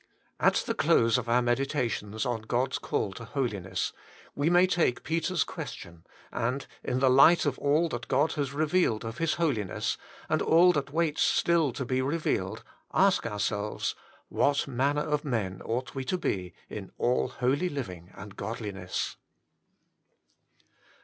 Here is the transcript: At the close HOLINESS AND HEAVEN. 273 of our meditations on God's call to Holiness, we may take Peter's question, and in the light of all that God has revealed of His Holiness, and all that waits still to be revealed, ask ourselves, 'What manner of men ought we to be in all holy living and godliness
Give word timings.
At 0.39 0.63
the 0.65 0.73
close 0.73 1.17
HOLINESS 1.17 1.17
AND 1.17 1.25
HEAVEN. 1.47 1.67
273 1.67 1.77
of 1.77 2.09
our 2.09 2.09
meditations 2.09 2.25
on 2.25 2.47
God's 2.47 2.79
call 2.79 3.13
to 3.13 3.23
Holiness, 3.33 3.93
we 4.33 4.49
may 4.49 4.65
take 4.65 5.03
Peter's 5.03 5.43
question, 5.43 6.03
and 6.31 6.65
in 6.83 6.97
the 6.97 7.09
light 7.11 7.45
of 7.45 7.59
all 7.59 7.87
that 7.89 8.07
God 8.07 8.31
has 8.31 8.51
revealed 8.51 9.05
of 9.05 9.19
His 9.19 9.35
Holiness, 9.35 9.99
and 10.27 10.41
all 10.41 10.71
that 10.71 10.91
waits 10.91 11.21
still 11.21 11.71
to 11.73 11.85
be 11.85 12.01
revealed, 12.01 12.63
ask 12.91 13.27
ourselves, 13.27 13.93
'What 14.29 14.67
manner 14.67 15.01
of 15.03 15.23
men 15.23 15.61
ought 15.63 15.93
we 15.93 16.03
to 16.05 16.17
be 16.17 16.55
in 16.67 16.91
all 16.97 17.27
holy 17.37 17.69
living 17.69 18.09
and 18.15 18.35
godliness 18.35 19.17